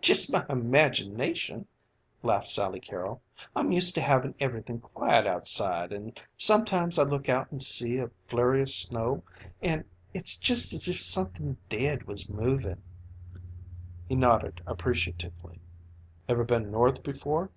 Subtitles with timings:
[0.00, 1.68] "Just my imagination,"
[2.24, 3.22] laughed Sally Carroll
[3.54, 8.10] "I'm used to havin' everythin' quiet outside an' sometimes I look out an' see a
[8.28, 9.22] flurry of snow
[9.62, 12.82] an' it's just as if somethin' dead was movin'."
[14.08, 15.60] He nodded appreciatively.
[16.28, 17.52] "Ever been North before?"